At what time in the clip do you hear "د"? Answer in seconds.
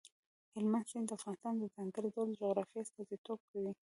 1.09-1.11, 1.57-1.63